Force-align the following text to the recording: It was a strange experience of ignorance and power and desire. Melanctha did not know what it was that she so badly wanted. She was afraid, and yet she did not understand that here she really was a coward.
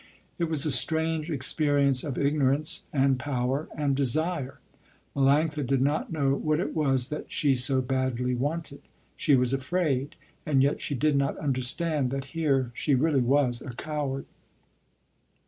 It 0.39 0.45
was 0.45 0.65
a 0.65 0.71
strange 0.71 1.29
experience 1.29 2.03
of 2.03 2.17
ignorance 2.17 2.87
and 2.91 3.19
power 3.19 3.67
and 3.77 3.95
desire. 3.95 4.57
Melanctha 5.15 5.61
did 5.63 5.79
not 5.79 6.11
know 6.11 6.33
what 6.33 6.59
it 6.59 6.75
was 6.75 7.09
that 7.09 7.31
she 7.31 7.53
so 7.53 7.81
badly 7.83 8.33
wanted. 8.33 8.81
She 9.15 9.35
was 9.35 9.53
afraid, 9.53 10.15
and 10.43 10.63
yet 10.63 10.81
she 10.81 10.95
did 10.95 11.15
not 11.15 11.37
understand 11.37 12.09
that 12.09 12.25
here 12.33 12.71
she 12.73 12.95
really 12.95 13.21
was 13.21 13.61
a 13.61 13.73
coward. 13.75 14.25